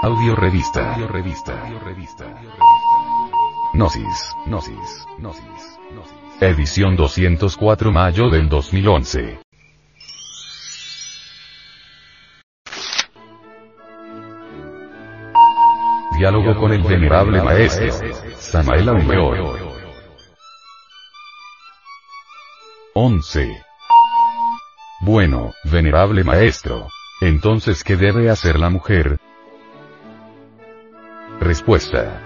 [0.00, 0.94] Audio revista.
[0.94, 1.60] Audio revista.
[1.60, 2.24] Audio revista.
[3.74, 4.32] Gnosis.
[4.46, 5.06] Gnosis.
[5.18, 5.78] Gnosis.
[5.90, 6.14] Gnosis.
[6.40, 9.40] Edición 204 mayo del 2011.
[16.16, 17.92] Diálogo con el venerable maestro.
[18.36, 19.58] Samael Aumeor.
[22.94, 23.62] 11.
[25.00, 26.86] Bueno, venerable maestro.
[27.20, 29.18] Entonces, ¿qué debe hacer la mujer?
[31.58, 32.20] Respuesta.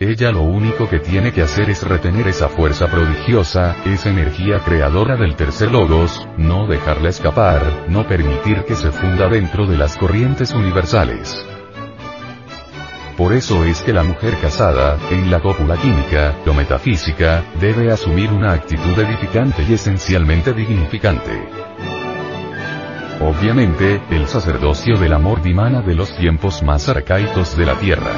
[0.00, 5.14] Ella lo único que tiene que hacer es retener esa fuerza prodigiosa, esa energía creadora
[5.16, 10.52] del tercer logos, no dejarla escapar, no permitir que se funda dentro de las corrientes
[10.52, 11.46] universales.
[13.16, 18.32] Por eso es que la mujer casada, en la cópula química, o metafísica, debe asumir
[18.32, 21.59] una actitud edificante y esencialmente dignificante.
[23.20, 28.12] Obviamente, el sacerdocio del amor dimana de los tiempos más arcaicos de la tierra.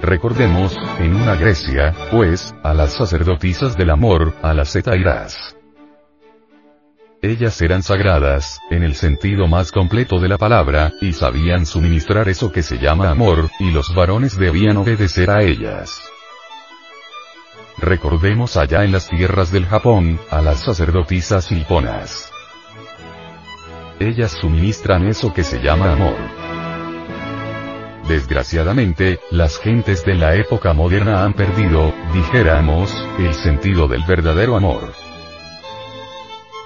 [0.00, 5.56] Recordemos, en una Grecia, pues, a las sacerdotisas del amor, a las etairas.
[7.22, 12.50] Ellas eran sagradas, en el sentido más completo de la palabra, y sabían suministrar eso
[12.50, 16.02] que se llama amor, y los varones debían obedecer a ellas.
[17.78, 22.31] Recordemos allá en las tierras del Japón, a las sacerdotisas hiponas.
[24.02, 26.16] Ellas suministran eso que se llama amor.
[28.08, 34.92] Desgraciadamente, las gentes de la época moderna han perdido, dijéramos, el sentido del verdadero amor.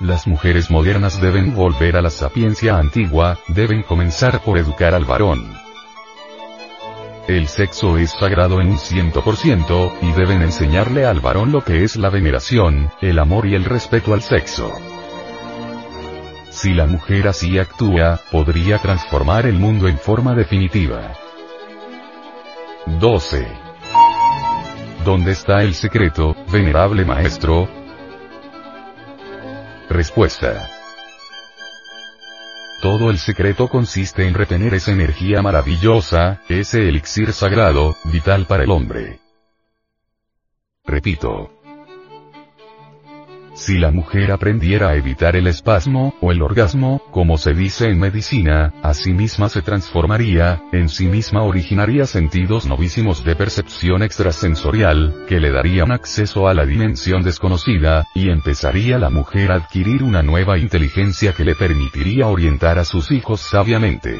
[0.01, 5.47] Las mujeres modernas deben volver a la sapiencia antigua, deben comenzar por educar al varón.
[7.29, 11.63] El sexo es sagrado en un ciento por ciento, y deben enseñarle al varón lo
[11.63, 14.73] que es la veneración, el amor y el respeto al sexo.
[16.57, 21.13] Si la mujer así actúa, podría transformar el mundo en forma definitiva.
[22.99, 23.47] 12.
[25.05, 27.69] ¿Dónde está el secreto, venerable maestro?
[29.91, 30.71] Respuesta.
[32.81, 38.71] Todo el secreto consiste en retener esa energía maravillosa, ese elixir sagrado, vital para el
[38.71, 39.21] hombre.
[40.87, 41.56] Repito.
[43.57, 47.99] Si la mujer aprendiera a evitar el espasmo, o el orgasmo, como se dice en
[47.99, 55.25] medicina, a sí misma se transformaría, en sí misma originaría sentidos novísimos de percepción extrasensorial,
[55.27, 60.23] que le darían acceso a la dimensión desconocida, y empezaría la mujer a adquirir una
[60.23, 64.19] nueva inteligencia que le permitiría orientar a sus hijos sabiamente.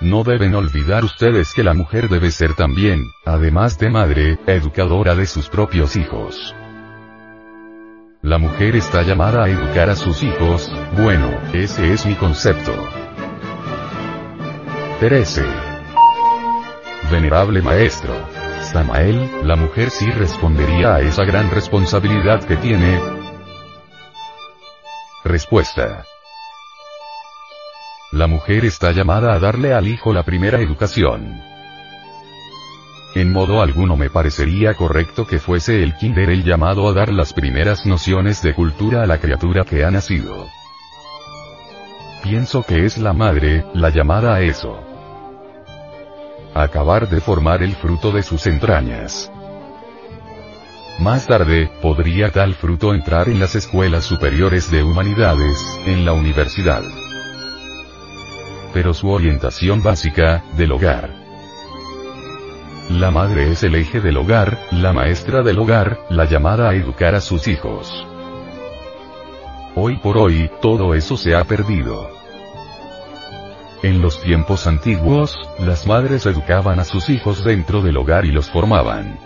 [0.00, 5.26] No deben olvidar ustedes que la mujer debe ser también, además de madre, educadora de
[5.26, 6.54] sus propios hijos.
[8.22, 12.72] La mujer está llamada a educar a sus hijos, bueno, ese es mi concepto.
[14.98, 15.44] 13.
[17.12, 18.12] Venerable maestro.
[18.60, 23.00] Samael, la mujer sí respondería a esa gran responsabilidad que tiene.
[25.24, 26.04] Respuesta.
[28.10, 31.40] La mujer está llamada a darle al hijo la primera educación.
[33.14, 37.32] En modo alguno me parecería correcto que fuese el kinder el llamado a dar las
[37.32, 40.46] primeras nociones de cultura a la criatura que ha nacido.
[42.22, 44.78] Pienso que es la madre, la llamada a eso.
[46.54, 49.32] Acabar de formar el fruto de sus entrañas.
[50.98, 56.82] Más tarde, podría tal fruto entrar en las escuelas superiores de humanidades, en la universidad.
[58.74, 61.27] Pero su orientación básica, del hogar,
[62.88, 67.14] la madre es el eje del hogar, la maestra del hogar, la llamada a educar
[67.14, 68.06] a sus hijos.
[69.74, 72.10] Hoy por hoy, todo eso se ha perdido.
[73.82, 78.50] En los tiempos antiguos, las madres educaban a sus hijos dentro del hogar y los
[78.50, 79.18] formaban.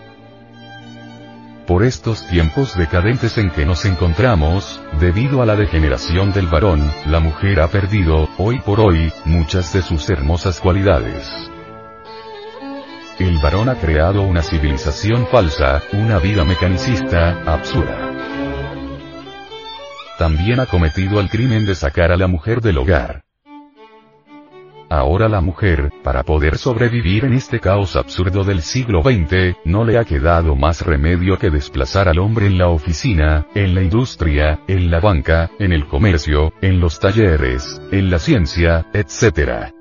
[1.66, 7.20] Por estos tiempos decadentes en que nos encontramos, debido a la degeneración del varón, la
[7.20, 11.51] mujer ha perdido, hoy por hoy, muchas de sus hermosas cualidades.
[13.18, 18.10] El varón ha creado una civilización falsa, una vida mecanicista, absurda.
[20.18, 23.24] También ha cometido el crimen de sacar a la mujer del hogar.
[24.88, 29.98] Ahora la mujer, para poder sobrevivir en este caos absurdo del siglo XX, no le
[29.98, 34.90] ha quedado más remedio que desplazar al hombre en la oficina, en la industria, en
[34.90, 39.72] la banca, en el comercio, en los talleres, en la ciencia, etc.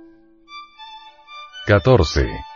[1.66, 2.51] 14.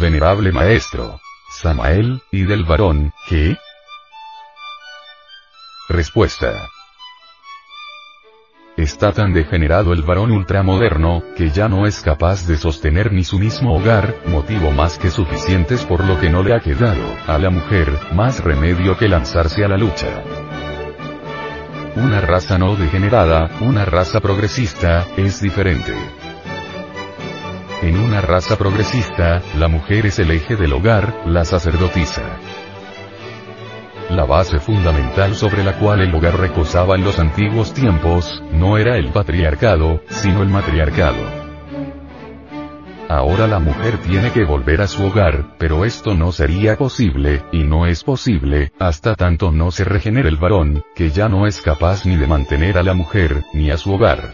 [0.00, 1.20] Venerable Maestro.
[1.50, 3.56] Samael, y del varón, ¿qué?
[5.88, 6.52] Respuesta.
[8.76, 13.38] está tan degenerado el varón ultramoderno, que ya no es capaz de sostener ni su
[13.38, 17.50] mismo hogar, motivo más que suficientes por lo que no le ha quedado, a la
[17.50, 20.24] mujer, más remedio que lanzarse a la lucha.
[21.94, 25.94] Una raza no degenerada, una raza progresista, es diferente.
[27.84, 32.22] En una raza progresista, la mujer es el eje del hogar, la sacerdotisa.
[34.08, 38.96] La base fundamental sobre la cual el hogar reposaba en los antiguos tiempos, no era
[38.96, 41.22] el patriarcado, sino el matriarcado.
[43.10, 47.64] Ahora la mujer tiene que volver a su hogar, pero esto no sería posible, y
[47.64, 52.06] no es posible, hasta tanto no se regenere el varón, que ya no es capaz
[52.06, 54.32] ni de mantener a la mujer, ni a su hogar.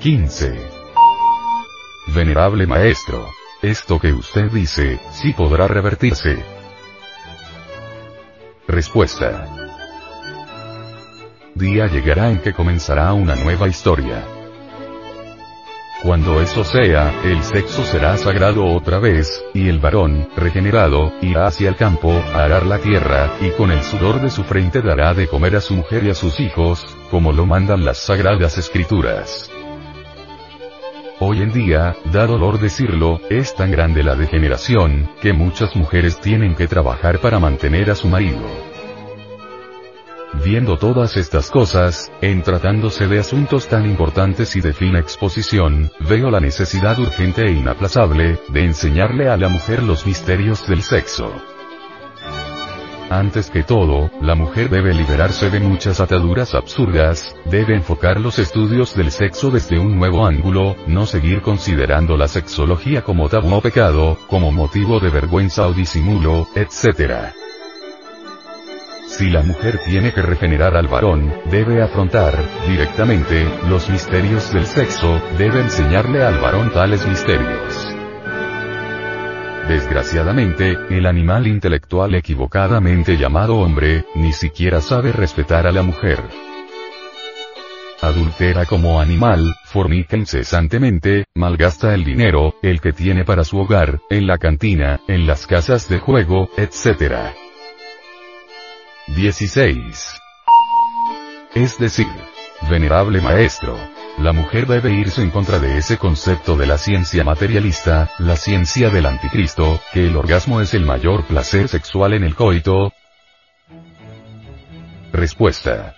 [0.00, 0.69] 15.
[2.14, 3.28] Venerable Maestro.
[3.62, 6.42] Esto que usted dice, sí podrá revertirse.
[8.66, 9.46] Respuesta.
[11.54, 14.24] Día llegará en que comenzará una nueva historia.
[16.02, 21.68] Cuando eso sea, el sexo será sagrado otra vez, y el varón, regenerado, irá hacia
[21.68, 25.28] el campo, a arar la tierra, y con el sudor de su frente dará de
[25.28, 29.50] comer a su mujer y a sus hijos, como lo mandan las sagradas escrituras.
[31.22, 36.54] Hoy en día, da dolor decirlo, es tan grande la degeneración, que muchas mujeres tienen
[36.54, 38.40] que trabajar para mantener a su marido.
[40.42, 46.30] Viendo todas estas cosas, en tratándose de asuntos tan importantes y de fina exposición, veo
[46.30, 51.34] la necesidad urgente e inaplazable, de enseñarle a la mujer los misterios del sexo.
[53.10, 58.94] Antes que todo, la mujer debe liberarse de muchas ataduras absurdas, debe enfocar los estudios
[58.94, 64.16] del sexo desde un nuevo ángulo, no seguir considerando la sexología como tabú o pecado,
[64.28, 67.32] como motivo de vergüenza o disimulo, etc.
[69.08, 75.20] Si la mujer tiene que regenerar al varón, debe afrontar, directamente, los misterios del sexo,
[75.36, 77.79] debe enseñarle al varón tales misterios.
[79.70, 86.18] Desgraciadamente, el animal intelectual equivocadamente llamado hombre, ni siquiera sabe respetar a la mujer.
[88.02, 94.26] Adultera como animal, fornica incesantemente, malgasta el dinero, el que tiene para su hogar, en
[94.26, 97.30] la cantina, en las casas de juego, etc.
[99.06, 100.20] 16.
[101.54, 102.08] Es decir,
[102.68, 103.78] venerable maestro,
[104.18, 108.90] la mujer debe irse en contra de ese concepto de la ciencia materialista, la ciencia
[108.90, 112.92] del anticristo, que el orgasmo es el mayor placer sexual en el coito.
[115.12, 115.94] Respuesta.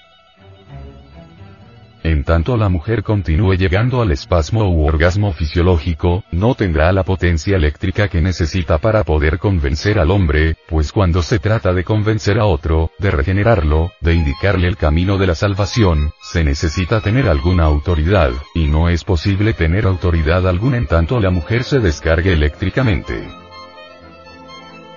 [2.05, 7.57] En tanto la mujer continúe llegando al espasmo u orgasmo fisiológico, no tendrá la potencia
[7.57, 12.47] eléctrica que necesita para poder convencer al hombre, pues cuando se trata de convencer a
[12.47, 18.33] otro, de regenerarlo, de indicarle el camino de la salvación, se necesita tener alguna autoridad,
[18.53, 23.29] y no es posible tener autoridad alguna en tanto la mujer se descargue eléctricamente.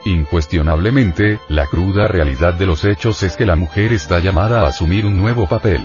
[0.05, 5.05] Incuestionablemente, la cruda realidad de los hechos es que la mujer está llamada a asumir
[5.05, 5.81] un nuevo papel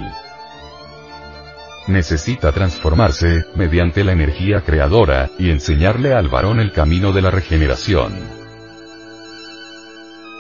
[1.93, 8.13] necesita transformarse, mediante la energía creadora, y enseñarle al varón el camino de la regeneración.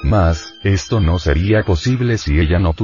[0.02, 2.74] Mas, esto no sería posible si ella no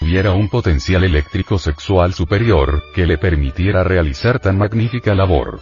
[0.00, 5.60] tuviera un potencial eléctrico sexual superior, que le permitiera realizar tan magnífica labor.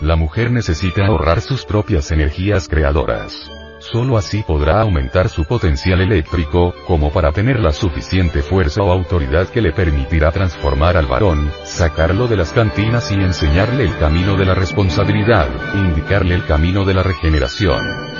[0.00, 3.50] La mujer necesita ahorrar sus propias energías creadoras.
[3.80, 9.48] Solo así podrá aumentar su potencial eléctrico, como para tener la suficiente fuerza o autoridad
[9.48, 14.44] que le permitirá transformar al varón, sacarlo de las cantinas y enseñarle el camino de
[14.44, 18.19] la responsabilidad, indicarle el camino de la regeneración.